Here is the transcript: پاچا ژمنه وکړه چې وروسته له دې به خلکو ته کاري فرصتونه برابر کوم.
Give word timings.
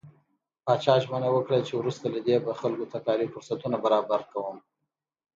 پاچا 0.63 0.95
ژمنه 1.03 1.29
وکړه 1.33 1.59
چې 1.67 1.73
وروسته 1.75 2.05
له 2.13 2.19
دې 2.27 2.37
به 2.45 2.51
خلکو 2.61 2.85
ته 2.91 2.97
کاري 3.05 3.27
فرصتونه 3.33 3.77
برابر 3.85 4.21
کوم. 4.31 4.57